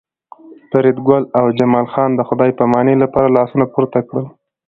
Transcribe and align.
فریدګل 0.69 1.23
او 1.39 1.45
جمال 1.57 1.85
خان 1.93 2.09
د 2.15 2.21
خدای 2.29 2.51
پامانۍ 2.59 2.95
لپاره 3.03 3.33
لاسونه 3.37 3.65
پورته 3.73 3.99
کړل 4.09 4.25